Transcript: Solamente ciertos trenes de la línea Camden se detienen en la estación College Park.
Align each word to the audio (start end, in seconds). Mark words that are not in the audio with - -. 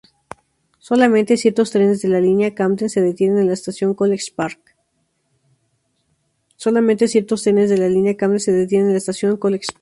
Solamente 0.79 1.37
ciertos 1.37 1.69
trenes 1.69 2.01
de 2.01 2.09
la 2.09 2.19
línea 2.19 2.55
Camden 2.55 2.89
se 2.89 3.01
detienen 3.01 3.37
en 3.37 3.45
la 3.49 3.53
estación 3.53 3.93
College 3.93 4.33
Park. 4.35 4.75